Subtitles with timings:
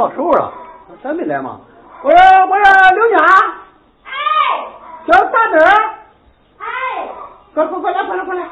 [0.00, 0.50] 到时候了，
[1.02, 1.60] 咱没来吗？
[2.02, 2.64] 我说我说
[2.96, 3.22] 刘娘，
[4.06, 4.08] 哎，
[5.06, 5.60] 小大灯，
[6.58, 6.64] 哎，
[7.52, 8.42] 快快快来快来快来！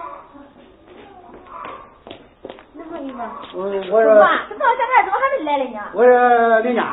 [3.55, 5.81] 我我说妈，这到现在怎么还没来了呢？
[5.95, 6.87] 我说刘娘，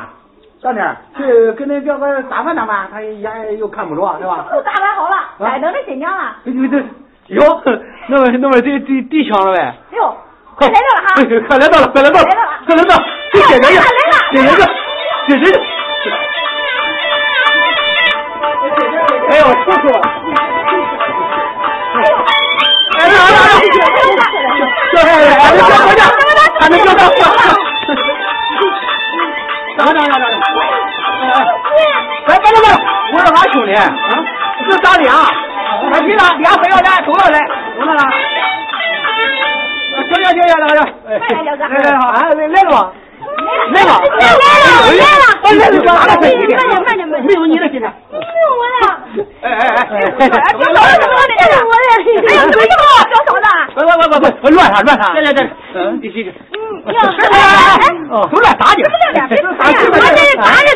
[0.62, 4.46] 大灯去给恁表哥打扮打扮，他眼又看不着是吧？
[4.50, 6.36] 都打扮好了，该等着新娘了。
[6.44, 6.82] 对对对，
[7.36, 7.62] 哟，
[8.08, 9.74] 那么那么这这地抢了呗？
[9.92, 10.16] 哟，
[10.54, 11.14] 快来到了哈！
[11.46, 12.26] 快来到了，快来到了，
[12.64, 12.96] 快来到，
[13.36, 13.68] 这姐姐，
[14.32, 14.50] 姐姐，
[15.28, 15.46] 姐姐，
[19.28, 19.84] 哎呦，叔叔，
[21.94, 22.10] 哎呦，
[22.96, 23.48] 哎呀哎呀，
[24.92, 26.00] 小孩子，俺们小伙子，
[26.60, 27.20] 俺们小伙子，
[29.76, 30.24] 等等等等，
[32.26, 32.66] 哎，别别别，
[33.12, 33.78] 我是俺兄弟，啊，
[34.64, 35.12] 是咱俩，
[35.92, 37.38] 俺弟俩俩非要来，都要来，
[37.78, 38.02] 懂了啦？
[40.08, 42.74] 行行行行，来来来来好，来来了吗？
[43.72, 44.38] 来吧，来了
[44.92, 48.84] 来了，来了就拿了，慢点慢点慢点，没有你的今天，没有我了。
[49.42, 51.88] 哎哎哎，这老什么的，这是我的，
[52.26, 53.46] 哎呀，怎么这么小小的？
[53.74, 55.38] 别别别别别，乱啥乱啥，来来来，
[55.74, 56.32] 嗯，继续。
[56.52, 56.56] 嗯，
[56.94, 56.98] 呀，
[58.10, 59.32] 哦，都乱打你，我这是打的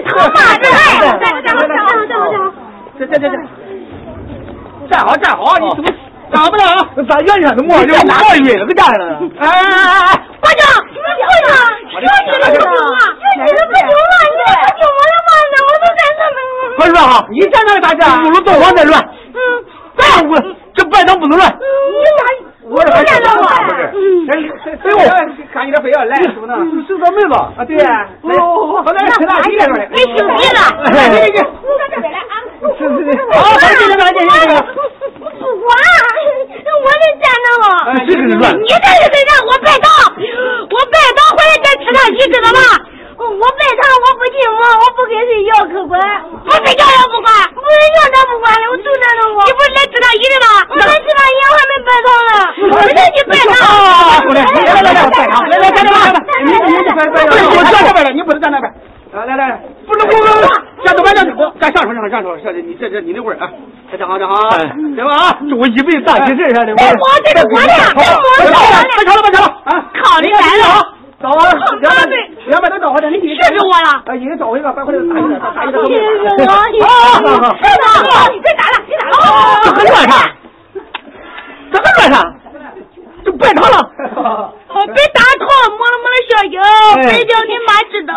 [0.06, 0.74] 疼嘛，这哎，
[1.20, 2.44] 站好站好站好站好站好，
[2.98, 3.34] 这这这这，
[4.90, 5.86] 站好站好，你怎么
[6.32, 6.62] 站不了？
[7.08, 8.98] 咱原先都摸就摸晕了，个家了。
[9.38, 10.14] 哎哎哎哎，
[11.90, 14.42] 行，说你的不行啊，说你的不行啊，你不
[14.78, 16.38] 听我的话呢，我都在这呢。
[16.78, 18.94] 别乱哈，你站那打架，不如动我再乱。
[19.34, 19.36] 嗯，
[19.96, 20.32] 再我
[20.74, 21.48] 这班长不能乱。
[21.50, 22.22] 你咋？
[22.70, 23.80] 我这还是乱嘛，不是？
[24.30, 24.32] 哎，
[24.82, 24.98] 对我
[25.52, 26.52] 看你这非要来，是不是？
[26.86, 27.76] 是这妹子啊，对。
[28.38, 29.72] 哦，好，来吃大鸡来着。
[29.90, 30.58] 没听你的。
[30.84, 31.42] 来来来，你到
[31.90, 32.34] 这边来啊。
[32.78, 33.12] 是是是。
[33.32, 34.32] 好，这边来，这边来。
[35.18, 35.68] 不管，
[36.80, 37.66] 我得站着了。
[37.90, 38.42] 哎，这是乱。
[38.54, 39.90] 你这是在让我拜堂，
[40.20, 42.60] 我拜堂回来再吃大席，知道吧？
[43.20, 46.00] 我拜堂我不进门，我不跟谁要可管，
[46.44, 49.44] 我睡觉也不管，不睡觉咱不管了，我就站着我。
[49.44, 50.46] 你不是来吃大姨的吗？
[50.68, 52.32] 我来吃大姨，我还没拜堂呢。
[52.68, 53.54] 我让你拜堂。
[54.32, 57.16] 来来，来来来，来来，来来来来来，你你你别别，
[57.56, 58.72] 我站这边了，你不能站那边。
[59.12, 63.50] 来来来，不是我我站这边站我站上手上上手，你这这你那会儿啊，
[63.98, 67.72] 站好站好，行吧啊，这我一辈子大喜事儿，这我这是我的，
[68.38, 68.54] 这我的，
[68.96, 70.80] 别吵了别吵了啊，考虑来了啊。
[71.20, 71.52] 找我了，
[71.82, 72.06] 两百
[72.46, 74.00] 两百都找回来，你确实我了。
[74.06, 75.84] 哎，你找回来，快快点打一点，打一点。
[76.38, 79.12] 谢谢我，好好好，是的，你别打了，别打了。
[79.62, 80.14] 这还乱啥？
[81.70, 82.16] 这还乱啥？
[83.24, 83.76] 这拜堂了。
[84.70, 85.44] 别打头，
[85.76, 86.56] 摸了摸了小英。
[87.08, 88.12] 别叫你妈知道。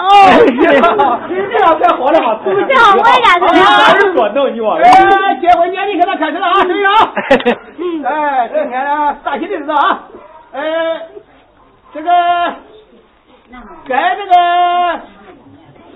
[1.50, 2.40] 这样才好了嘛。
[2.46, 3.40] 这样我也是。
[3.64, 4.78] 哪是说弄你往？
[4.80, 6.92] 哎，结婚典礼现在开始了啊，注意啊！
[8.06, 10.04] 哎，这天呢，大喜的日子啊，
[10.54, 10.62] 哎，
[11.94, 12.10] 这个
[13.88, 14.34] 该这个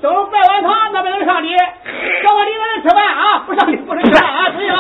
[0.02, 4.78] 都拜完堂，那边能上礼，小伙里那人吃饭啊，不上礼不能吃饭啊，注意啊！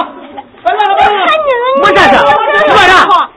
[0.63, 1.13] 拜了拜了。
[1.83, 3.37] 我这是我这这叫拜堂，先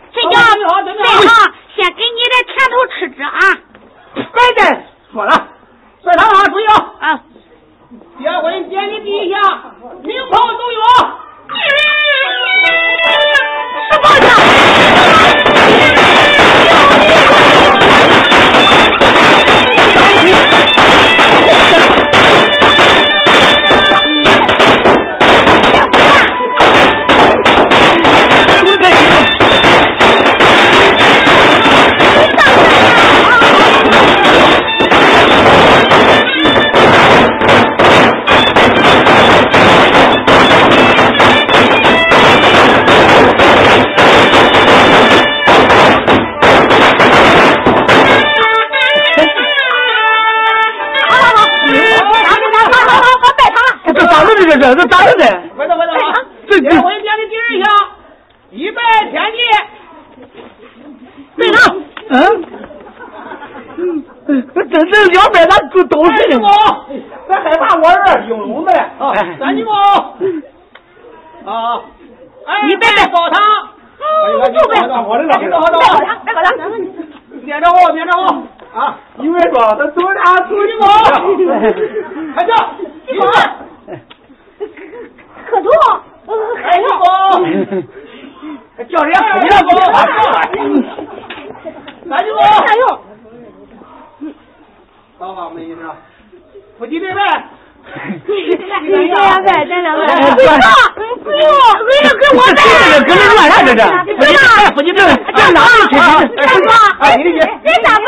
[1.92, 3.38] 给你点甜头吃吃啊。
[4.14, 4.25] 别
[4.56, 4.60] 再
[5.12, 5.31] 说了，
[6.04, 6.75] 拜堂啊，注意啊！
[7.00, 7.20] 啊。
[8.19, 9.40] 结婚典礼第一项，
[10.02, 10.82] 名炮奏乐。
[13.90, 14.04] 什么
[54.70, 55.25] 这这这咋的这？
[55.56, 56.14] 快走快走啊！
[56.49, 57.67] 这结婚典礼第二项，
[58.50, 58.81] 一拜
[59.11, 59.38] 天地。
[61.37, 61.58] 拜堂。
[62.11, 62.14] 嗯。
[64.26, 64.31] 这
[64.62, 66.46] 这两边咱都都是呢？
[67.26, 69.12] 别害怕我儿，用用的啊！
[69.38, 69.70] 三鞠躬。
[71.44, 71.81] 啊！
[72.46, 73.43] 哎，一拜高堂。
[73.99, 75.37] 哎，就拜我的了。
[75.37, 75.78] 拜高堂，
[76.25, 76.56] 拜高堂。
[77.43, 78.26] 面着我，面着我
[78.78, 78.99] 啊！
[79.19, 80.82] 因为说他走俩出去躬，
[82.37, 82.55] 开叫
[83.06, 83.23] 鞠躬。
[85.50, 85.69] 磕头，
[86.62, 87.02] 还有躬，
[88.88, 89.55] 叫人家出去躬，
[92.08, 92.35] 三鞠躬。
[92.67, 92.82] 还有。
[95.19, 95.81] 好好，没意思。
[96.79, 97.20] 夫妻对拜。
[97.85, 98.32] 这
[98.97, 100.00] 两拜，这两拜。
[100.35, 100.49] 不用，
[101.25, 101.44] 不用，
[101.79, 102.58] 不用跟我拜。
[102.91, 103.82] 这跟你乱啥这这？
[104.14, 104.38] 夫妻对，
[104.75, 104.99] 夫妻对，
[105.35, 105.93] 这哪里去？
[106.37, 106.69] 大哥，
[107.00, 108.06] 哎，你这这咋办？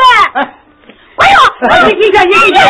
[1.23, 2.61] 哎呦，你你看你你看，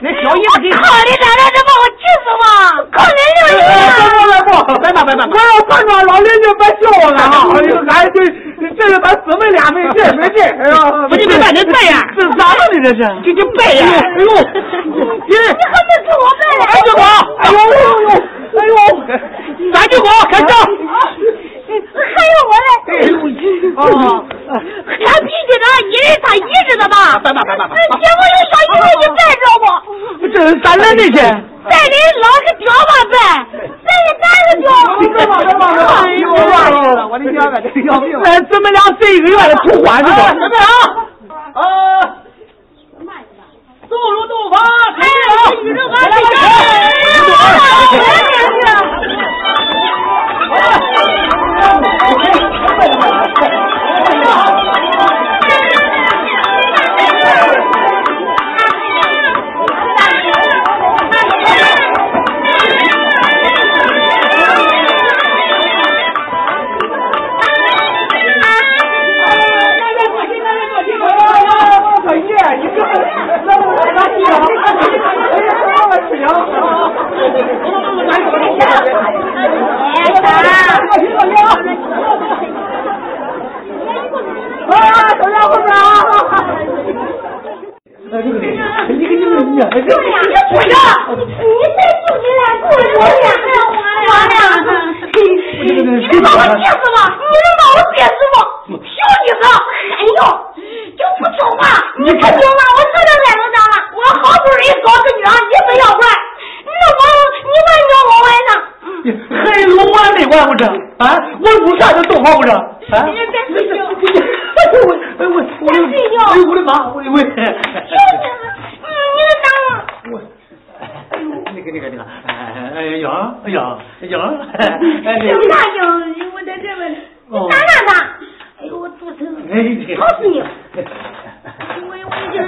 [0.00, 2.44] 那小姨子，靠你奶奶，这把我气死我！
[2.92, 3.60] 靠你六姨！
[4.82, 5.32] 别别别别别别！
[5.32, 7.24] 我要碰着老邻居别笑我了啊！
[7.88, 8.16] 俺这
[8.76, 10.74] 这是咱姊妹俩没劲没劲， 哎呀！
[11.08, 12.04] 不，你别办，你拜呀！
[12.16, 13.00] 这咋了你这是？
[13.24, 13.80] 给你拜呀！
[13.88, 14.28] 哎呦，
[14.84, 16.62] 你你还没给我拜呢！
[16.70, 17.00] 三鞠躬！
[17.38, 18.20] 哎呦哎呦！
[18.52, 18.74] 哎呦，
[19.72, 20.46] 三鞠躬，开始。
[22.14, 22.68] 还有我嘞！
[22.92, 23.94] 哎呦，
[24.50, 24.52] 啊！
[24.52, 26.38] 俺必须得一人他一
[26.68, 26.94] 知道吧？
[27.22, 27.72] 拜拜拜拜拜！
[27.76, 29.64] 结果有小姨子你拜着不？
[30.28, 31.16] 这是咋来的去？
[31.64, 33.14] 拜你老个屌吧拜，
[33.54, 34.66] 拜你哪个屌？
[34.98, 35.86] 别忙别忙别忙！
[36.02, 36.24] 哎呦，
[37.08, 38.06] 我的娘啊，这要命！
[38.24, 40.10] 哎，咱们俩这一个月的图花是吧？
[40.32, 40.64] 准备啊！
[41.54, 41.60] 呃，
[43.88, 44.60] 走入洞房，
[44.98, 45.10] 开始。
[45.64, 46.16] 宇宙万岁！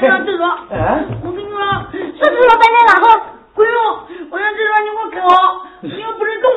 [0.00, 0.44] 志哥，
[1.22, 1.58] 我跟你说，
[1.92, 3.04] 是志哥白天咋说？
[3.54, 3.64] 闺，
[4.30, 4.60] 我让你给
[4.98, 5.30] 我跟好，
[5.80, 6.50] 你要不是动，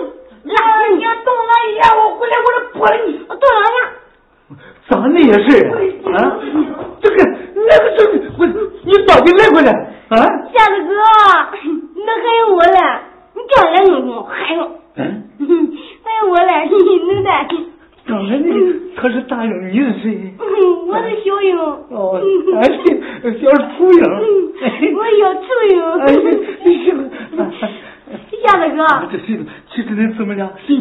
[0.44, 0.53] 那
[0.96, 3.77] 你要动那一下，我回来我就剥了你，我剁了你。
[4.89, 6.17] 咋那些事啊？
[7.01, 7.15] 这个
[7.53, 7.86] 那个，
[8.39, 8.46] 我
[8.84, 9.72] 你到底来不来？
[10.10, 10.17] 啊？
[10.53, 10.94] 夏子哥。
[30.38, 30.76] manera, sí,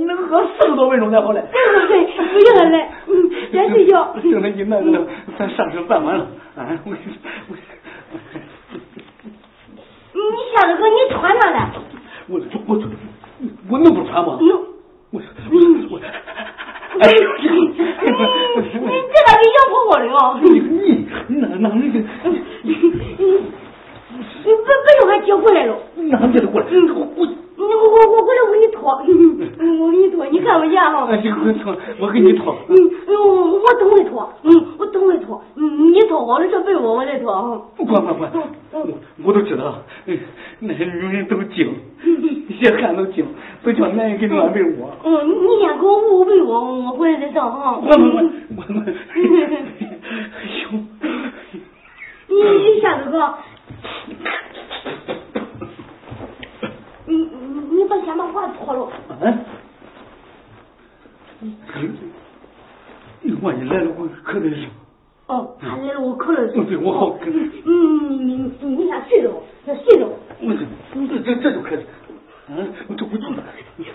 [0.00, 1.42] 你那个喝四十多分钟才好嘞。
[1.52, 4.14] 不用了嘞，嗯，先睡觉。
[4.22, 5.06] 正那你那个，
[5.38, 6.26] 咱上车办完了，
[6.56, 6.96] 哎，我我
[10.14, 11.70] 你下子哥，你穿上来。
[12.28, 12.80] 我我
[13.68, 14.38] 我能不穿吗？
[14.40, 14.48] 能。
[15.10, 15.20] 我
[15.90, 16.00] 我
[16.98, 17.84] 哎呦，你这
[19.26, 20.40] 咋比杨婆婆的啊？
[20.42, 20.48] 你
[21.28, 21.96] 你哪哪那个？
[22.62, 22.72] 你
[24.44, 25.76] 不不用还接过来了？
[25.96, 26.66] 哪接得过来？
[26.94, 27.28] 我我。
[27.76, 31.06] 我我我过来我给你脱，我给你脱，你看不见哈。
[31.20, 32.54] 行，我脱，我给你脱。
[32.68, 32.76] 嗯，
[33.08, 33.14] 我
[33.60, 37.60] 我等会脱，嗯，我等会脱，嗯，你脱好了这被窝我再脱哈。
[37.76, 38.30] 不管不管，
[38.72, 38.86] 我
[39.24, 39.78] 我都知道，
[40.60, 41.74] 那些女人都精，
[42.60, 43.24] 些汉都精，
[43.62, 44.90] 不叫男人给暖被窝。
[45.04, 47.78] 嗯，你先给我捂捂被窝，我回来再上哈。
[47.80, 48.22] 我我我
[48.56, 48.62] 我，
[49.14, 49.18] 哎
[50.62, 50.68] 呦，
[52.28, 53.34] 你你下子哥。
[57.06, 57.14] 你
[57.80, 58.86] 你把先把袜子脱了。
[59.22, 59.38] 嗯。
[63.40, 64.66] 万一来了我可得是。
[65.28, 66.62] 哦，他来了我可得是。
[66.64, 67.16] 对，我好。
[67.64, 69.30] 嗯，你你先睡着，
[69.64, 70.06] 先睡着。
[70.42, 70.60] 我这
[71.24, 71.86] 这这就开始。
[72.50, 73.42] 嗯，我这不住了。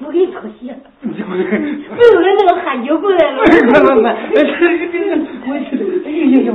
[0.03, 0.75] 我给你脱鞋。
[1.01, 1.43] 你这不是？
[1.43, 3.43] 不用了那个汗脚过来了。
[3.45, 4.17] 快快快！
[4.33, 4.49] 这这
[4.89, 4.97] 这，
[5.45, 6.49] 我去，哎呀呀！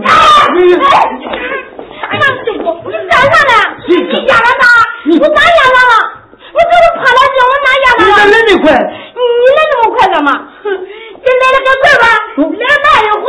[0.50, 3.54] 哎呀，师傅，你干啥呢？
[3.86, 3.94] 你
[4.26, 4.66] 压了啥？
[5.06, 5.94] 我哪压了了？
[6.50, 8.02] 我这是趴了脚，我哪压了？
[8.02, 8.70] 你咋来那么快？
[8.70, 10.30] 你来那么快干嘛？
[10.62, 12.04] 哼，你来的可快吧？
[12.36, 13.24] 来慢一回，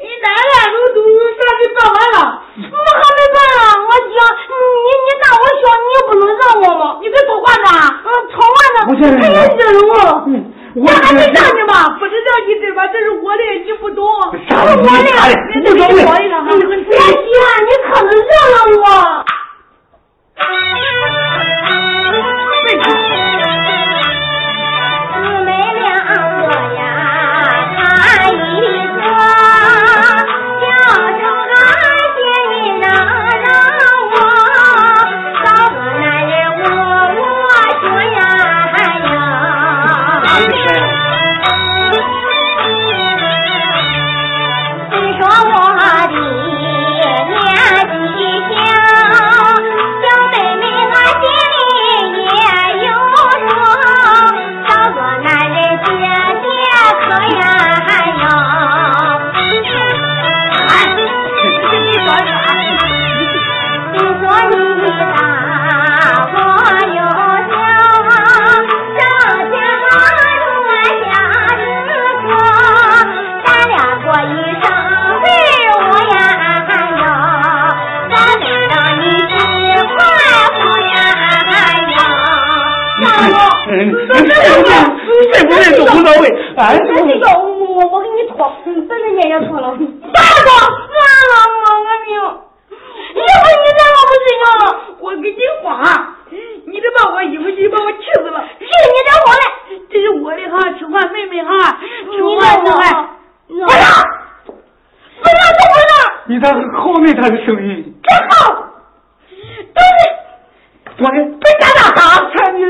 [0.00, 0.98] 你奶奶都都
[1.36, 2.16] 啥给办完了，
[2.58, 3.56] 我还没办呢。
[3.84, 4.16] 我讲，
[4.84, 6.98] 你你大我小，你又不能让我吗？
[7.02, 7.68] 你别说话呢，
[8.04, 8.76] 嗯，吵完了，
[9.20, 9.22] 太
[9.54, 9.92] 热了我。
[10.76, 11.86] 我还没让你吧？
[12.00, 12.84] 不知道你对吧？
[12.88, 14.04] 这是我的，你不懂。
[14.48, 14.70] 啥的？
[14.74, 14.90] 我的，
[15.54, 16.46] 你得给我一个哈。
[16.50, 18.84] 别急，你可能让了我。
[85.32, 86.24] 谁不认识无所谓？
[86.56, 86.78] 哎，我
[87.90, 89.66] 我给你脱，这人家也脱了。
[90.12, 90.48] 大哥，
[90.94, 90.98] 完
[91.30, 92.08] 了我我命！
[93.14, 94.64] 要不你再让我睡觉了，
[95.00, 95.68] 我给你花，
[96.66, 98.38] 你得把我衣服洗，把我气死了。
[98.60, 99.42] 是你的活嘞，
[99.90, 101.50] 这是我的哈，吃饭妹妹哈，
[102.10, 102.82] 吃饭吃饭。
[103.48, 103.84] 不要。
[106.26, 107.94] 你咋后面他的声音？
[108.02, 108.54] 真好，
[109.74, 109.98] 都是，
[110.98, 112.60] 我的，别打打哈，看你。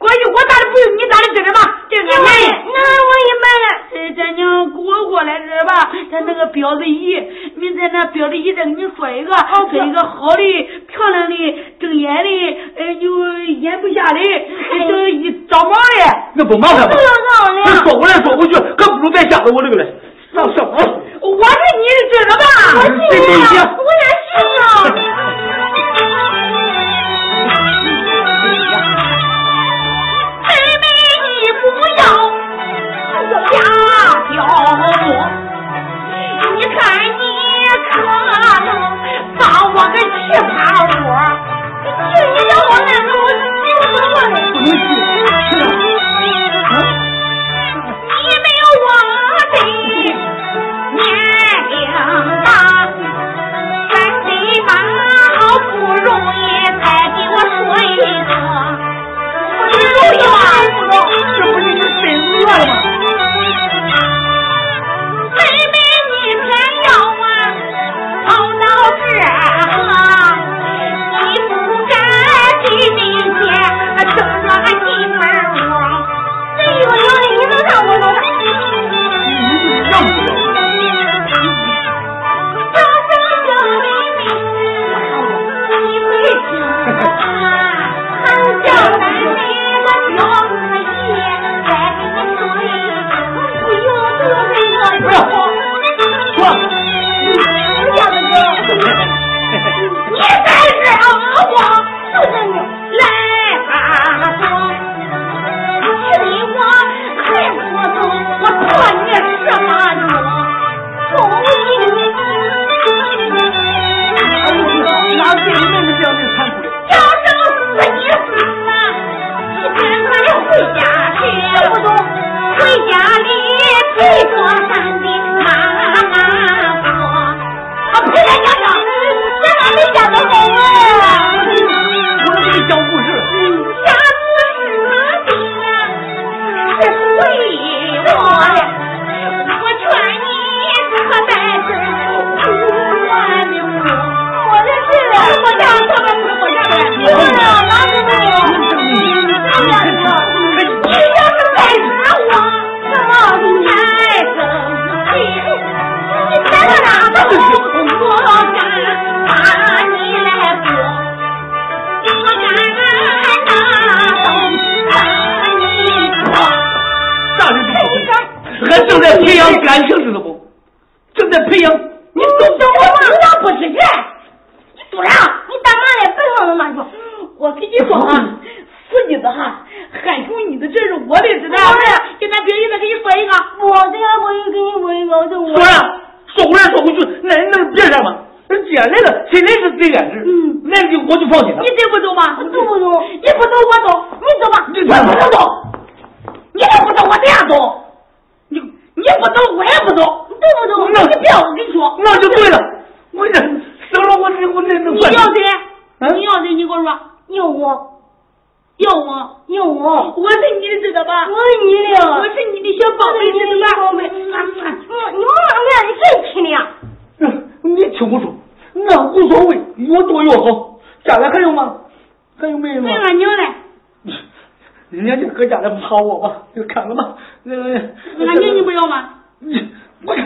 [0.00, 1.60] 过去我打的不是你打的，这是吧？
[1.90, 3.64] 这个俺爷，那我也买了。
[4.16, 7.14] 咱娘给我过来这吧，他那个标子仪，
[7.56, 9.32] 你在那标子仪再给你说一个，
[9.70, 10.42] 说一个好的、
[10.88, 11.36] 漂亮的、
[11.78, 14.20] 睁眼的，呃，有眼不瞎的，
[14.88, 15.76] 这一长毛的。
[16.34, 16.86] 那不麻烦吗？
[16.88, 17.62] 不用上了。
[17.66, 19.84] 这说过来说过去，可不如再吓着我这个嘞。
[20.32, 20.78] 上什么？
[21.20, 22.44] 我是你的这个吧？
[22.74, 25.39] 我信了，我也信了。
[34.34, 34.46] 要我，
[36.56, 37.22] 你看你
[37.90, 37.92] 可
[38.30, 38.32] 能
[39.38, 40.04] 把我个气
[40.48, 41.08] 趴窝，
[41.84, 43.42] 就你让我那个我是
[43.80, 44.36] 怎么的？
[48.22, 48.88] 你没有我
[49.50, 49.54] 的
[50.94, 50.98] 年
[51.70, 51.72] 龄
[52.44, 52.48] 大，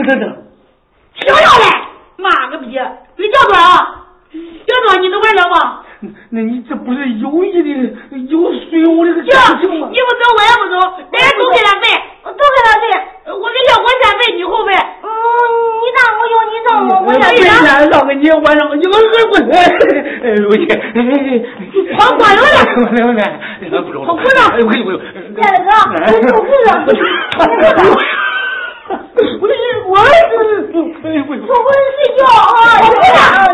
[0.05, 1.65] 我看这这，谁要嘞？
[2.19, 2.67] 妈个逼！
[3.17, 3.63] 你叫多少？
[4.67, 5.81] 叫多少你能玩了吗？
[6.29, 7.69] 那你这不是有意的
[8.29, 9.89] 有损我这个感情吗？
[9.91, 10.77] 你不走我也不走，
[11.11, 11.89] 咱都给他背，
[12.25, 12.85] 都给他背。
[13.33, 14.75] 我给要我先背，你后背。
[14.75, 15.09] 嗯，
[15.81, 17.49] 你让我要，你让我，我要一天
[17.89, 19.01] 让给你，晚上你我我
[19.33, 19.57] 我，哎，
[20.45, 20.61] 我去，
[21.97, 22.45] 跑光了了。
[22.93, 24.29] 来来来，不中，跑不中。
[24.53, 25.01] 哎呦哎呦哎呦。
[25.35, 25.41] 大
[25.89, 25.97] 哥，
[26.37, 27.01] 我不是，不是，
[27.89, 27.97] 我
[31.13, 33.54] 是，我不是睡觉啊，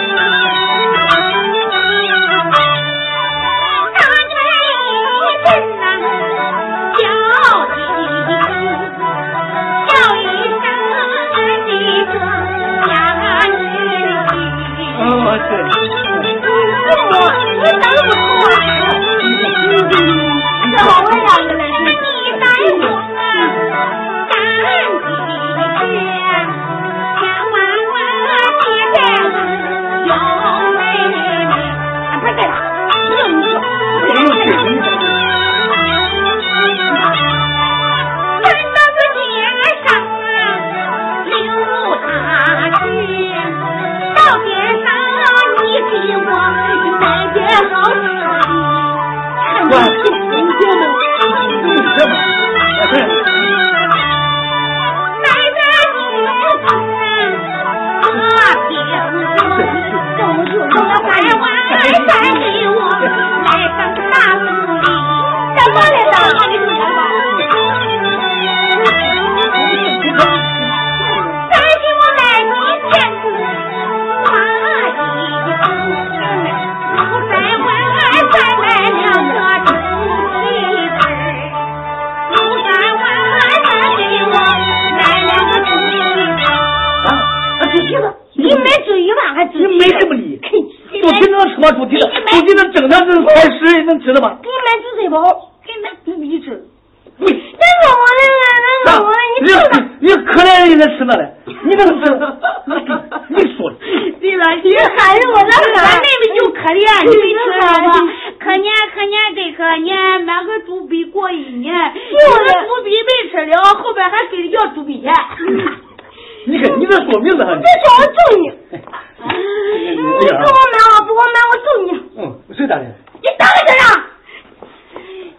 [120.24, 121.88] 你给我买了，不我买我揍你！
[122.16, 122.84] 嗯，谁打的？
[122.84, 123.84] 你打的这样？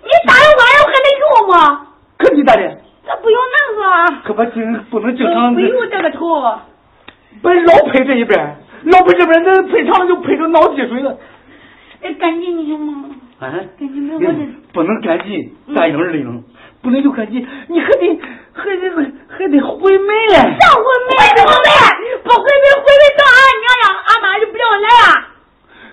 [0.03, 1.87] 你打了晚上还能用吗？
[2.17, 2.61] 可你打的？
[3.07, 4.21] 那不用那个。
[4.23, 5.53] 可不经不能经常。
[5.53, 6.59] 不用这个头。
[7.41, 11.17] 不是老拍这一边，老拍这边那拍长了就拍成脑积水了。
[12.01, 13.09] 哎，赶紧你行吗？
[13.39, 13.51] 啊？
[13.79, 14.27] 赶紧没我这。
[14.71, 16.43] 不能赶紧，大应儿应。
[16.81, 18.19] 不能就赶紧，你还得
[18.53, 18.89] 还得
[19.27, 20.35] 还得回门嘞。
[20.35, 20.45] 上
[20.77, 21.57] 回门回门，
[22.23, 25.27] 不回门回门到俺娘家，俺妈就不要来啊。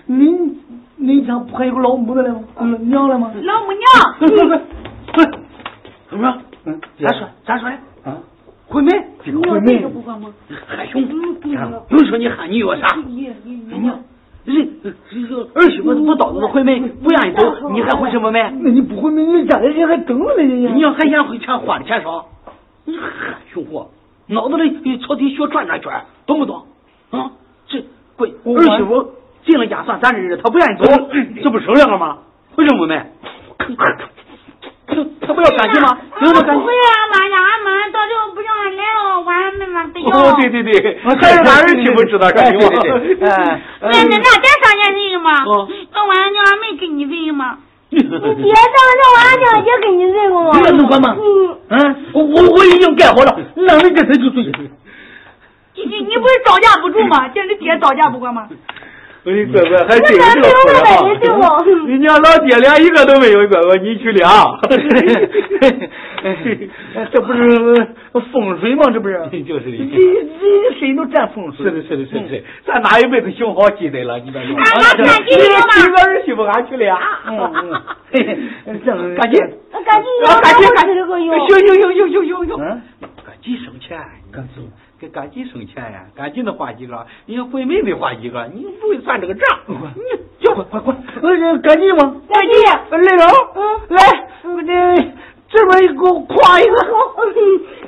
[0.05, 0.57] 你
[0.97, 2.41] 你家不还有个老母的来吗？
[2.81, 3.31] 娘了吗？
[3.41, 3.81] 老母娘。
[6.09, 6.39] 怎么着？
[6.65, 7.27] 嗯，咋说？
[7.45, 7.69] 咋说？
[8.03, 8.17] 啊？
[8.67, 8.91] 回门？
[9.23, 9.93] 回门。
[10.67, 11.01] 喊兄，
[11.89, 12.95] 有说你喊你约啥？
[12.95, 13.99] 娘。
[14.45, 18.59] 人这儿媳妇不到那回门，不愿意走，你还回什么门？
[18.61, 20.43] 那你不回门，你家里人还等着呢。
[20.43, 22.25] 你要还嫌回钱花的钱少，
[22.83, 23.07] 你还
[23.53, 23.89] 熊货，
[24.27, 26.65] 脑子里朝底学转转圈，懂不懂？
[27.11, 27.31] 啊，
[28.17, 29.11] 这贵儿媳妇
[29.45, 30.85] 进了家算咱的人，他不愿意走，
[31.43, 32.17] 这不生两个吗？
[32.55, 33.01] 回什么没？
[35.25, 35.97] 他不要赶紧吗？
[36.19, 40.17] 不回俺妈家，俺妈到时候不让俺来了，我俺妹妹不要。
[40.17, 42.67] 哦，对对对，还是俺儿媳妇知道赶紧吗？
[43.21, 45.31] 哎， 那那那咱上年人吗？
[45.93, 47.57] 那俺娘没给你认吗？
[47.89, 50.59] 你爹上这俺娘也给你认过吗？
[50.59, 51.15] 你能管吗？
[51.69, 54.51] 嗯，我我已经盖好了，那你这才就对。
[55.75, 57.27] 你你你不是招架不住吗？
[57.29, 58.47] 叫你爹招架不过吗？
[59.25, 61.63] 哎，乖乖，还真是个福啊！
[61.87, 64.27] 你家老爹俩一个都没有，乖乖，你娶俩，
[67.09, 67.39] 这不是
[68.33, 68.83] 风水吗？
[68.91, 69.17] 这不是？
[69.47, 71.65] 就是的，人人身都占风水。
[71.65, 72.43] 是的，是的，是的，是。
[72.65, 74.19] 咱哪一辈子行好积德了？
[74.19, 74.57] 你别说。
[74.57, 76.97] 俺赶紧娶个儿媳妇，俺娶俩。
[77.25, 77.39] 嗯
[78.65, 79.39] 嗯， 正赶紧，
[79.85, 80.05] 赶紧，
[80.43, 80.93] 赶紧，赶紧，
[81.47, 82.57] 行行行行行行行，
[83.25, 83.97] 赶紧省钱，
[84.33, 84.69] 赶紧。
[85.11, 86.05] 赶紧省钱呀！
[86.15, 89.43] 赶紧的花几个，你要回门得花几个，你不会算这个账。
[89.67, 90.01] 你
[90.39, 90.95] 叫快快快，
[91.61, 92.15] 赶紧吗？
[92.29, 92.53] 赶紧，
[92.89, 93.25] 来了，
[93.89, 93.99] 来，
[94.43, 94.71] 我这
[95.49, 96.71] 这边给我夸一个。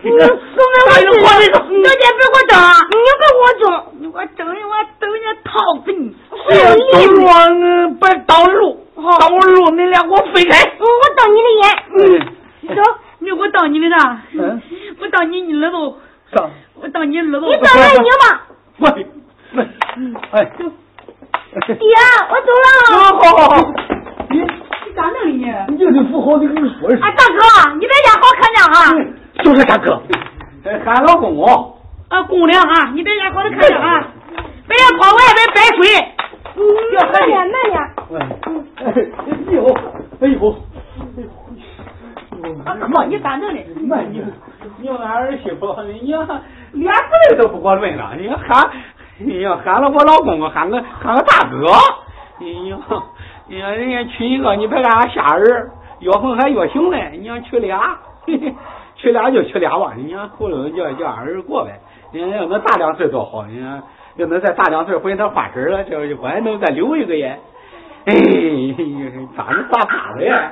[0.03, 2.53] 你送给我夸一个，小姐别给我整，
[2.89, 3.63] 你别给我整，
[3.99, 5.49] 你给我整的我等人家套
[5.85, 6.13] 死你。
[6.91, 7.23] 都说
[8.01, 8.85] 别挡路，
[9.19, 10.51] 挡我路，你俩给我分开。
[10.79, 11.63] 我挡你的眼。
[11.93, 12.81] 嗯，走，
[13.19, 14.21] 你给我挡你的啥？
[14.33, 14.61] 嗯，
[14.99, 15.97] 我挡你你耳朵。
[16.35, 16.51] 上。
[16.75, 18.25] 我当你儿子，你当俺娘吧。
[18.79, 18.87] 我，
[20.31, 20.43] 哎，
[21.65, 21.95] 爹，
[22.29, 22.67] 我走了。
[22.91, 23.55] 好好好，
[24.29, 24.45] 你你
[24.93, 25.45] 咋弄的你？
[25.69, 27.01] 你这就不好，你跟你说一声。
[27.01, 27.39] 哎，大哥，
[27.79, 28.75] 你在家好看着哈。
[29.43, 30.01] 就是大哥，
[30.83, 31.45] 喊老公公。
[32.09, 34.07] 啊，公娘啊，你在家好好看着啊，
[34.67, 35.81] 别要跑外边白水。
[36.57, 36.59] 嗯，
[37.11, 37.73] 慢点慢点。
[38.83, 38.83] 哎
[39.51, 39.57] 呦，
[40.19, 40.55] 哎呦。
[42.65, 43.63] 啊，哥，你咋弄的？
[43.87, 44.25] 慢点。
[44.77, 46.21] 你俺儿媳妇，你要
[46.73, 48.69] 连字都不给我论了，你喊，
[49.17, 51.67] 你要喊了我老公公，喊个喊个大哥，
[52.39, 53.03] 哎呀，
[53.47, 55.69] 你要，人家娶一个，你别看俺瞎人，
[55.99, 57.97] 越横还越行嘞，你要娶俩，
[58.95, 61.79] 娶俩就娶俩吧，你看后头叫叫俺儿过呗，
[62.11, 63.81] 你看要能大两岁多好，你看
[64.17, 67.39] 要能再大两岁，回他花婶了，这就还能再留一个耶，
[68.05, 68.13] 哎，
[69.37, 70.51] 咋是咋咋的呀？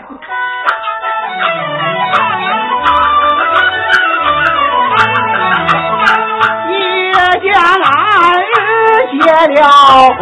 [7.42, 8.62] 将俺儿
[9.12, 9.16] 结
[9.60, 9.62] 了
[10.20, 10.22] 婚，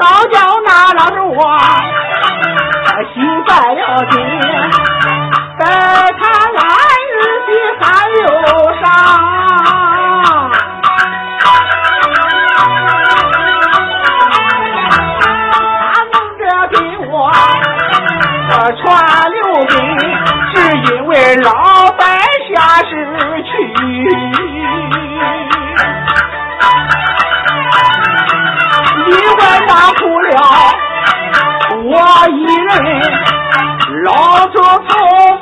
[0.00, 1.36] 倒叫那老子我
[3.12, 3.14] 心
[3.46, 3.80] 在了
[4.10, 4.12] 心，
[5.58, 5.62] 再
[6.18, 6.22] 看
[6.56, 6.62] 俺
[7.10, 7.48] 儿媳
[7.80, 7.82] 还
[8.20, 8.22] 有
[8.80, 8.84] 伤。
[21.42, 22.04] 老百
[22.46, 22.56] 姓
[22.88, 23.50] 是去。
[29.06, 30.32] 你问大不了
[31.84, 31.92] 我
[32.28, 32.70] 一人
[34.04, 34.90] 老着头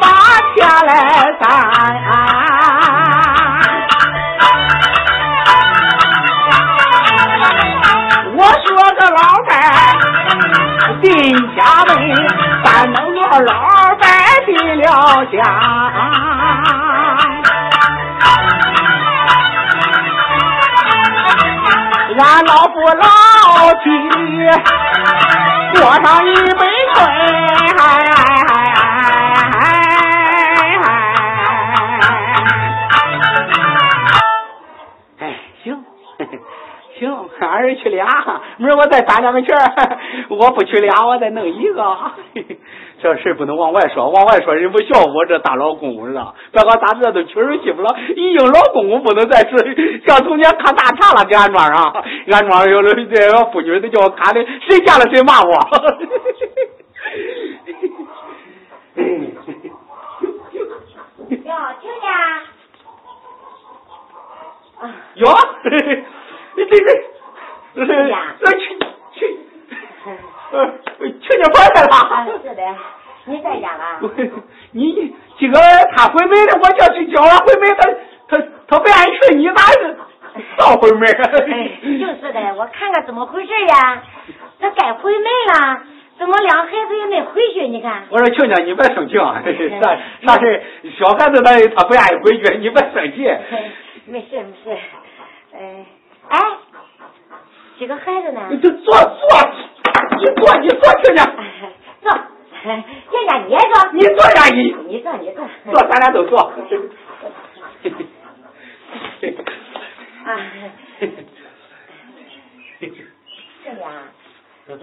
[0.01, 0.07] 把
[0.55, 0.91] 天来
[1.39, 1.49] 担。
[8.35, 9.51] 我说个老伴
[11.03, 11.93] 进家门
[12.65, 13.92] 咱能落了
[14.83, 15.43] 了家。
[22.15, 23.03] 俺老夫老
[23.83, 23.85] 妻
[25.73, 26.61] 过上一杯
[26.93, 26.97] 春，
[35.19, 35.23] 哎，
[35.65, 35.85] 行，
[36.99, 37.01] 行，
[37.41, 38.07] 俺儿去俩，
[38.59, 39.57] 明儿我再攒两个钱
[40.29, 41.83] 我不去俩，我再弄一个。
[43.03, 46.33] 这事不能往外说，往外说人不笑我这大老公公了？
[46.53, 51.93] 别管咋这都娶儿媳妇了，已经老公公不能再是像从前看大茶了，给俺庄上，
[52.31, 52.95] 俺庄有这
[53.53, 55.51] 妇女都叫我看的，谁见了谁骂我。
[61.29, 61.37] 哟，
[61.81, 62.07] 听见？
[65.15, 65.27] 哟，
[65.65, 66.65] 这这
[67.75, 67.85] 这
[68.39, 68.63] 这去
[69.13, 69.19] 去，
[70.53, 70.73] 呃，
[71.21, 72.39] 去年回来了。
[72.43, 72.63] 是的，
[73.27, 74.01] 你在家了？
[74.73, 75.59] 你今个
[75.97, 77.89] 他回门的，我叫去叫他回门，他
[78.39, 79.97] 他他不愿意去，你咋是
[80.57, 81.03] 倒 回门？
[81.03, 84.03] 哎，就是的，我看看怎么回事呀？
[84.61, 85.83] 他该回门了，
[86.19, 87.67] 怎么两孩子也没回去？
[87.69, 88.05] 你看。
[88.11, 89.43] 我说亲家，你别生气啊，
[89.83, 90.63] 啥啥事？
[90.99, 93.25] 小孩子他他不愿意回去，你别生气。
[94.07, 94.79] 没事没事，
[95.55, 95.87] 哎
[96.29, 96.39] 哎，
[97.79, 98.41] 几个孩子呢？
[98.51, 99.52] 你就坐坐，
[100.23, 101.19] 你坐你坐，亲家。
[102.03, 102.07] 坐，
[102.65, 102.71] 你
[103.51, 103.75] 也坐。
[103.93, 104.59] 你坐呀 你。
[104.87, 105.39] 你坐你坐。
[105.73, 106.39] 坐，咱俩都坐。
[110.25, 110.29] 啊。
[112.79, 112.85] 亲
[113.77, 113.85] 家，
[114.69, 114.79] 那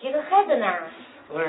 [0.00, 0.66] 几个孩子呢？
[1.34, 1.46] 我说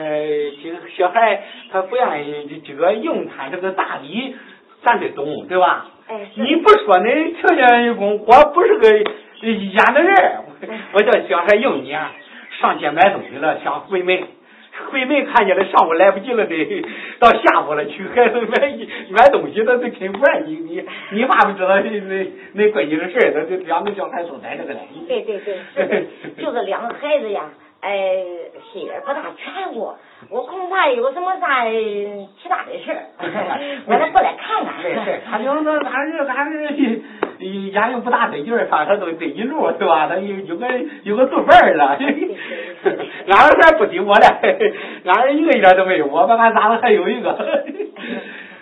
[0.62, 4.36] 几个小孩他不愿意这个用他这个大礼，
[4.84, 5.88] 咱得懂，对吧？
[6.08, 8.89] 哎，你不说恁听见一公，我不是个
[9.41, 10.43] 演的人，
[10.93, 12.12] 我叫小孩用你啊，
[12.63, 14.23] 上街买东西了，想回门，
[14.90, 16.81] 回门看见了，上午来不及了，得
[17.19, 18.48] 到下午了去孩子买
[19.12, 20.81] 买东西，他得肯不愿意你，
[21.12, 24.79] 你爸不知道那那那闺女的事他就两个小孩都在这个嘞。
[25.10, 27.50] 对对对，是的，就是两个孩子呀。
[27.83, 27.92] 哎，
[28.71, 29.94] 心眼不大全乎，
[30.29, 33.04] 我恐怕有什么啥其他的事儿，
[33.85, 34.81] 我再过来看看。
[34.81, 36.46] 没事，他就是他是他
[37.52, 40.08] 是眼又不大得劲儿，他他都对一路对吧？
[40.08, 40.67] 他有有个
[41.04, 41.98] 有个做伴儿了。
[43.27, 44.73] 俺儿还不敌我嘞，
[45.06, 47.33] 俺儿一个一点都没有，我把俺咋的还有一个。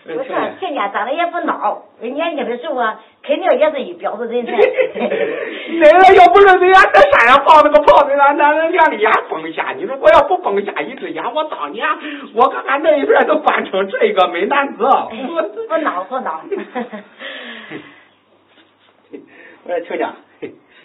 [0.04, 0.30] 不是，
[0.60, 4.52] 亲家长得也不孬，年轻的时候啊，肯定也是一彪子人才。
[4.58, 9.74] 那个要不是人家在山上放那个炮子，俺那连里眼崩下。
[9.78, 11.86] 你说我要不崩下一只眼，我当年
[12.34, 14.80] 我看俺那一边都扮成这个美男子。
[14.80, 16.32] 不孬不孬。
[19.64, 20.14] 我说秋家，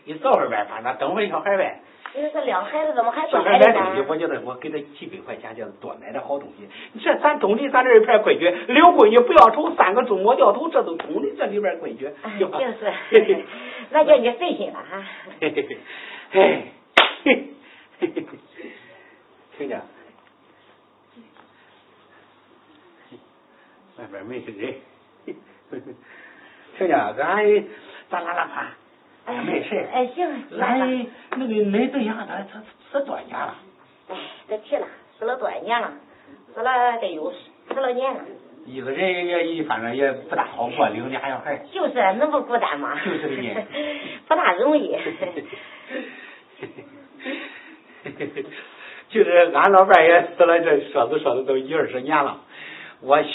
[0.04, 1.80] 你坐会儿呗，反正等会儿小孩呗。
[2.14, 6.66] 你说两孩子怎么还小孩买东西，我觉得我给他几百块钱，叫他多买点好东西。
[6.92, 12.10] 你这咱懂的，咱这一片规矩，领闺女不要愁三个中国掉头，这都懂的这里边规矩。
[12.38, 13.44] 就是，
[13.90, 15.04] 那叫你费心了哈。
[15.40, 15.76] 嘿嘿嘿，
[16.30, 16.62] 嘿，
[17.98, 18.26] 嘿嘿嘿，
[19.58, 19.80] 听见？
[23.98, 24.74] 外边没人，
[26.78, 27.14] 听见？
[27.16, 27.44] 咱
[28.10, 28.66] 咱拉拉胯。
[29.26, 29.86] 哎，没事。
[29.92, 30.26] 哎，行。
[30.50, 30.78] 来，
[31.32, 33.54] 那个恁对象他他死多少年了？
[34.08, 34.16] 哎，
[34.48, 34.86] 别提了，
[35.18, 35.92] 死了多少年了？
[36.54, 37.32] 死了得有
[37.68, 38.20] 十来年了。
[38.66, 41.56] 一个人也也反正也不大好过，领俩小孩。
[41.72, 42.98] 就是，那不孤单吗？
[43.04, 43.26] 就是。
[44.28, 44.96] 不大容易。
[49.08, 52.38] 就是俺老伴也死了，这说着说着都一二十年了，
[53.00, 53.28] 我去。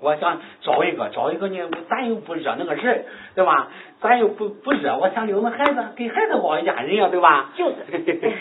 [0.00, 3.68] 我想找一个，找一个呢，咱又不惹那个事对吧？
[4.00, 7.50] 咱又不不惹，我想领那孩子，给孩子抱一家人呀，对吧？
[7.54, 7.74] 就是。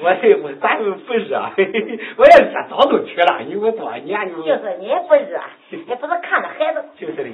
[0.00, 1.38] 我这不，咱又不惹，
[2.18, 4.42] 我也这早都娶了，你我多少年你。
[4.42, 5.40] 就是你也不惹，
[5.70, 6.84] 也不是看着孩子。
[6.98, 7.30] 就是的。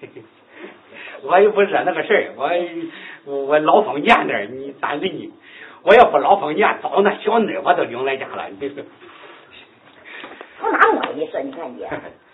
[1.22, 2.32] 我又不惹那个事儿，
[3.26, 5.30] 我我老封建点你单着你，
[5.82, 8.70] 我要不老封建，早那小囡我都领来家了，你别
[10.58, 11.84] 从哪摸你说你看你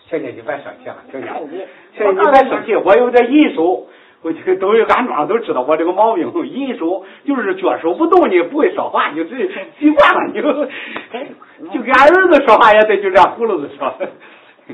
[0.09, 1.51] 亲家你别生气了亲家亲
[2.05, 3.87] 家你别生气我有点阴手
[4.23, 9.37] 我这个都有安装都知道我这个毛病会阴手就是脚手不动你不会说话你这
[9.79, 10.51] 习惯了你就
[11.73, 13.95] 就跟俺儿子说话也得就这样胡噜子说。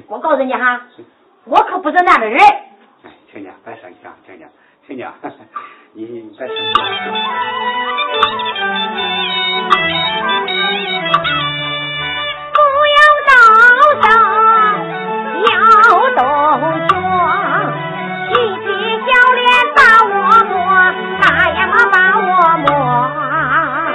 [0.07, 0.87] 我告诉你哈
[1.45, 2.39] 我可不是那样的人
[3.33, 4.47] 亲家别生气啊亲家
[4.87, 5.13] 亲家
[5.93, 6.61] 你别生气了
[16.21, 16.93] 都说
[18.29, 18.67] 嬉皮
[19.07, 19.43] 笑脸
[19.75, 20.13] 把我
[20.51, 20.55] 摸
[21.19, 22.69] 大呀猫把我摸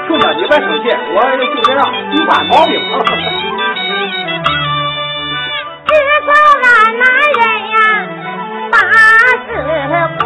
[0.08, 1.80] 舅舅你别生气我儿子精神上
[2.14, 2.94] 有大毛病啊
[5.86, 5.94] 只
[6.26, 6.30] 揍
[6.64, 6.66] 俺
[6.98, 7.06] 男
[7.38, 7.78] 人呀
[8.72, 8.76] 把
[9.46, 9.48] 屎
[10.20, 10.26] 过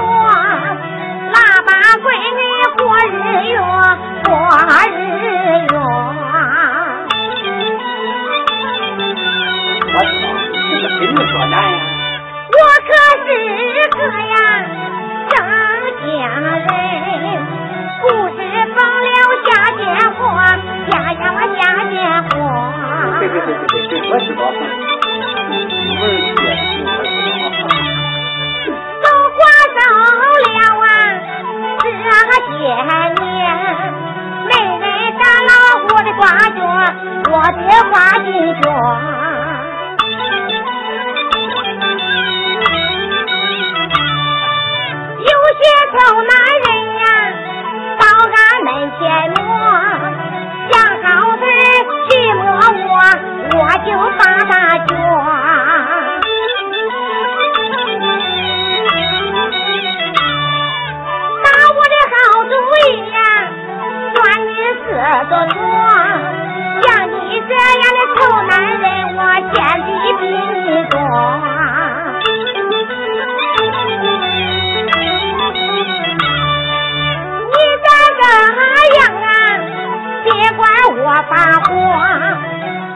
[1.33, 1.35] 喇
[1.65, 1.69] 叭
[1.99, 2.07] 闺
[2.39, 2.41] 女
[2.77, 3.11] 过日
[3.49, 3.53] 月
[4.23, 4.29] 过
[4.87, 4.97] 日
[5.73, 5.78] 月。
[13.91, 14.37] 这样，
[15.29, 15.37] 张
[15.99, 16.05] 家
[16.59, 16.69] 人
[18.01, 18.39] 不知
[18.73, 19.07] 缝了
[19.45, 19.81] 嫁接
[20.17, 20.19] 花，
[20.89, 21.93] 嫁呀么嫁接
[22.29, 22.35] 花，
[29.03, 29.39] 都挂
[29.75, 29.79] 走
[30.43, 30.85] 了啊，
[31.79, 32.57] 这些
[33.19, 33.27] 年，
[34.45, 34.83] 没人
[35.17, 36.21] 打老虎的挂
[36.51, 36.57] 角，
[37.31, 37.59] 我的
[37.89, 38.27] 挂金
[38.61, 38.63] 角。
[45.99, 46.31] 老男
[46.63, 47.01] 人呀，
[47.99, 49.03] 到俺门前
[49.35, 49.43] 磨，
[50.71, 50.73] 想
[51.03, 51.43] 好事
[52.07, 52.45] 去磨
[52.87, 52.91] 我，
[53.51, 53.87] 我就
[54.17, 54.51] 把他
[54.87, 54.89] 捉。
[61.43, 62.81] 打我的好主意
[63.11, 63.17] 呀，
[64.15, 64.87] 算你死
[65.29, 65.59] 的多。
[66.81, 68.87] 像你这样的臭男人，
[69.17, 69.19] 我
[69.53, 69.87] 见的
[70.21, 70.23] 并
[70.63, 70.97] 不多。
[80.57, 81.31] 管我发
[81.65, 81.69] 火，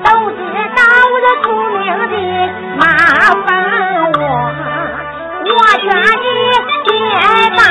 [0.04, 0.40] 都知
[0.76, 0.82] 道
[1.22, 1.46] 这出
[1.78, 2.14] 名的
[2.78, 2.82] 麻
[3.46, 3.48] 烦
[4.14, 4.18] 我，
[5.46, 5.86] 我劝
[6.22, 6.26] 你
[6.86, 6.92] 别
[7.58, 7.62] 把，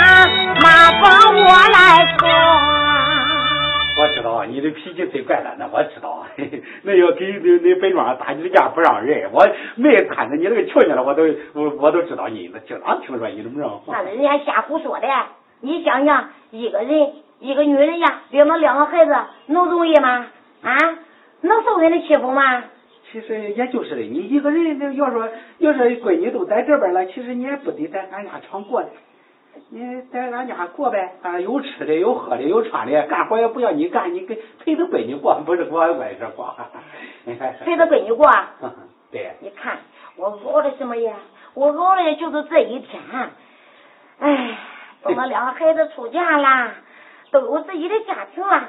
[0.61, 0.67] 麻
[1.01, 1.03] 烦
[1.35, 1.41] 我
[1.73, 1.77] 来
[2.19, 2.21] 说。
[3.95, 6.27] 我知道你的脾气最怪了，那我知道。
[6.83, 13.83] 那要给那那本庄打你的家不让人，我没看着你那个瞧见了，我都我我都知道你，经常听说你怎么着。
[13.89, 15.07] 那人家瞎胡说的，
[15.61, 17.13] 你想想，一个人
[17.43, 19.15] 一个女人家领着两个孩子，
[19.47, 20.27] 能容易吗？
[20.63, 20.77] 啊，
[21.41, 22.63] 能受人的欺负吗？
[23.11, 25.29] 其实也就是的，你一个人要说
[25.59, 28.89] 要说闺女都在这边了，其实你也不得在俺家常过的，
[29.71, 36.57] 你在俺家过呗，啊，有吃的，有喝的，有穿的，干活也不要你干，你跟陪着闺女过，不是过也不是过。
[37.27, 38.31] 陪着闺女过，
[39.11, 39.33] 对。
[39.41, 39.79] 你看
[40.17, 41.17] 我熬的什么呀？
[41.55, 43.03] 我熬的就是这一天，
[44.21, 44.59] 哎，
[45.03, 46.73] 等到两个孩子出嫁啦。
[47.33, 48.69] 都有自己的家庭了，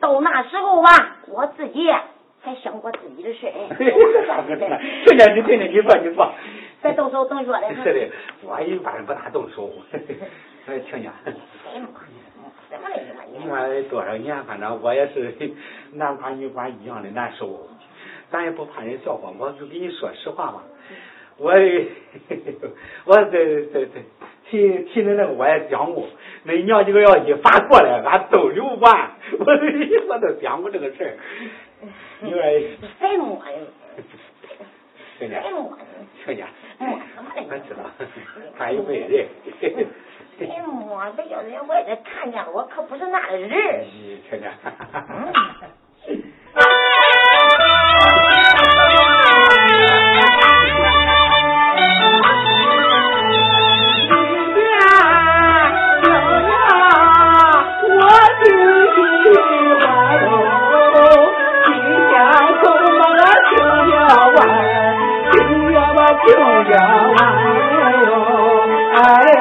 [0.00, 1.88] 到那时候吧，我自己
[2.42, 3.52] 才想过自己的事儿。
[5.06, 6.30] 去呢，去呢，你做你做。
[6.82, 7.68] 再动手动脚的。
[7.84, 8.10] 是的，
[8.42, 9.70] 我一般不大动手。
[9.70, 9.82] 我
[10.90, 11.10] 听见。
[11.24, 11.32] 哎
[11.76, 11.82] 呀
[13.48, 13.88] 妈呀，怎？
[13.88, 15.32] 多少年，反正我也是
[15.92, 17.68] 男管女管一样的难受。
[18.30, 20.62] 咱也不怕人笑话，我就跟你说实话吧，
[21.36, 21.52] 我，
[23.04, 24.04] 我对对对。
[24.50, 26.08] 替替恁那个我也讲过，
[26.44, 29.10] 恁娘几个要一发过来，俺都留完。
[29.38, 29.52] 我都
[30.08, 31.16] 我都讲过这个事儿。
[32.20, 32.42] 你说
[32.98, 33.58] 谁抹呀？
[35.18, 35.78] 谁抹？
[36.24, 36.36] 谁
[36.78, 36.98] 抹？
[37.48, 37.80] 俺知道，
[38.58, 39.26] 俺有没人。
[39.60, 39.86] 谁
[40.66, 41.10] 抹？
[41.12, 43.86] 别叫人家外人看见了我，可不是那个人。
[44.28, 44.50] 谁抹？
[44.62, 45.06] 哈。
[66.80, 68.10] 哎呦
[69.02, 69.39] 哎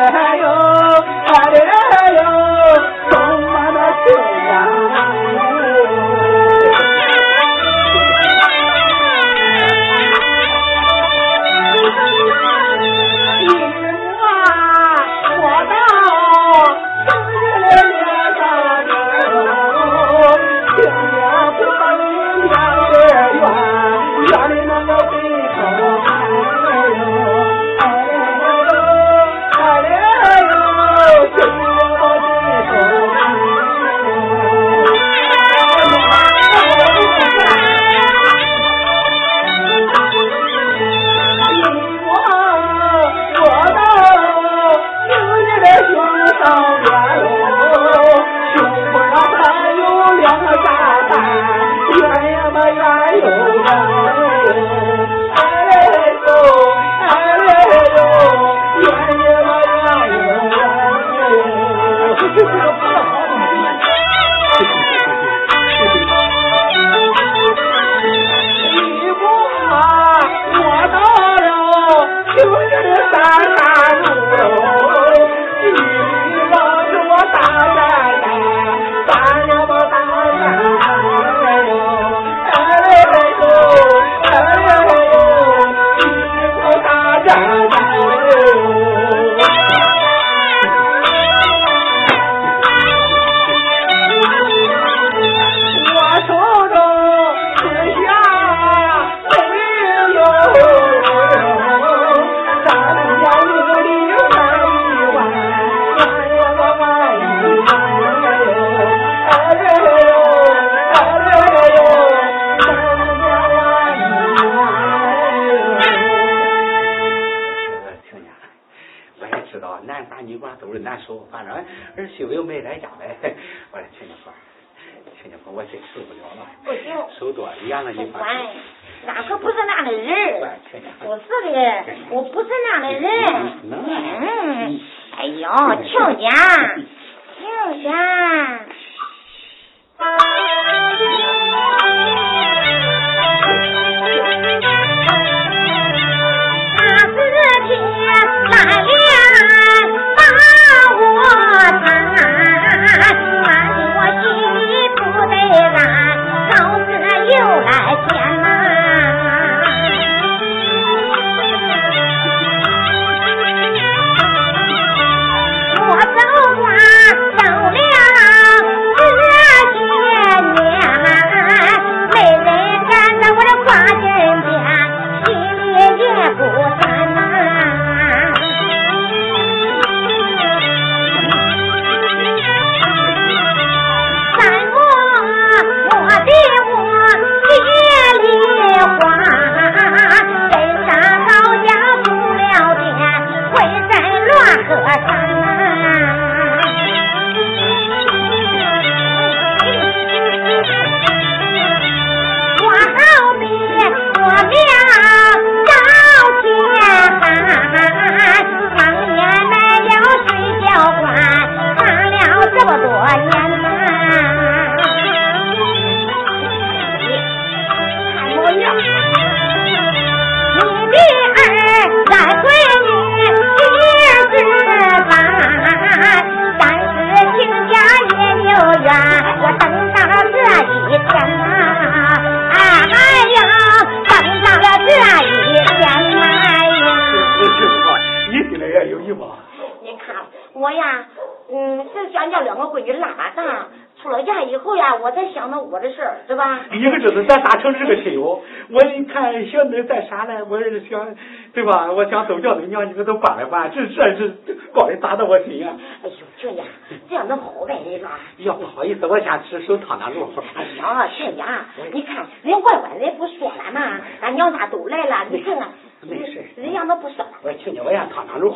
[251.93, 254.33] 我想都叫恁娘你们都管了吧，这这是
[254.73, 255.67] 高的打到我心呀！
[256.03, 256.63] 哎呦，亲家，
[257.09, 258.19] 这样能好办的吧？
[258.37, 260.31] 呀，不好意思，我先吃手烫那路。
[260.55, 265.69] 哎呀，亲家，你看人乖乖的不说了吗，俺娘家都来了，你看看，
[266.01, 267.31] 没事，人家都不说了。
[267.43, 268.53] 我亲家，我先烫烫路。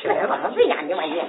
[0.00, 1.22] 起来吧，谁呀你妈你？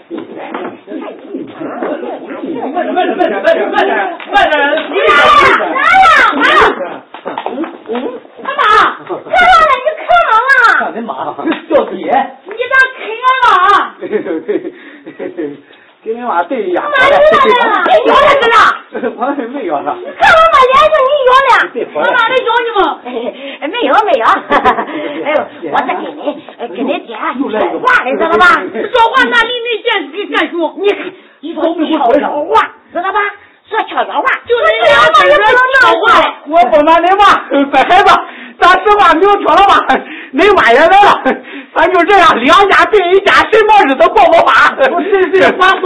[2.67, 3.95] 慢点，慢点，慢点，慢点，慢点，慢点。
[4.33, 4.61] 来了，
[6.35, 6.61] 来了。
[7.25, 7.91] 嗯嗯。
[8.43, 8.61] 妈妈，
[9.03, 9.31] 看完了，
[9.83, 10.59] 你看完了。
[10.77, 11.09] 看你妈，
[11.69, 11.97] 叫爹。
[12.45, 13.35] 你咋看了？
[13.99, 15.37] 对对对，
[16.03, 16.83] 给你妈对呀。
[16.83, 16.89] 妈，
[17.31, 18.57] 你来了，你咬了是吧？
[19.17, 19.19] 我
[19.49, 19.87] 没咬上。
[20.19, 21.49] 看我妈脸上，你咬了。
[21.93, 22.79] 我妈来咬你吗？
[23.67, 24.23] 没有没有。
[25.25, 25.39] 哎呦，
[25.71, 26.19] 我这跟你，
[26.75, 27.41] 跟你爹说
[27.79, 28.43] 话的，知道吧？
[28.93, 30.73] 说话那里没见给干什么？
[30.77, 30.99] 你看，
[31.41, 33.19] 你说悄悄话，知道吧？
[33.69, 36.25] 说悄悄话，就是两个人说悄话嘞。
[36.47, 37.23] 我不瞒恁妈，
[37.69, 38.09] 乖孩子，
[38.59, 39.85] 咱实话明说了吧，
[40.33, 41.21] 恁妈也来了，
[41.75, 44.73] 咱就这样，两家对一家，什么日子过不发？
[45.03, 45.85] 是是，我我，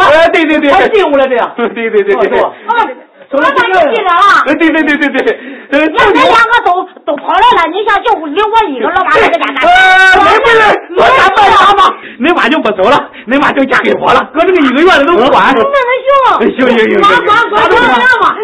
[0.70, 1.52] 对进屋了这样。
[1.58, 2.40] 对对对对对。
[3.34, 4.44] 我把你记着了。
[4.46, 5.24] 对对对对对。
[5.24, 5.88] 对。
[5.94, 9.56] 那咱两个都都跑来了，你想就留我一个老妈在家干？
[9.64, 9.70] 呃，
[10.20, 10.60] 没不是，
[10.98, 11.96] 我家办啥嘛？
[12.20, 15.54] 恁妈就不走了，恁妈就嫁给我了，搁这个一个院子都不管。
[15.56, 15.64] 那能
[16.04, 16.58] 行？
[16.58, 17.00] 行行行。
[17.00, 17.82] 妈妈，快点
[18.22, 18.36] 嘛！